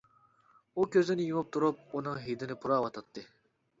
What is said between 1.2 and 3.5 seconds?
يۇمۇپ تۇرۇپ ئۇنىڭ ھىدىنى پۇراۋاتاتتى.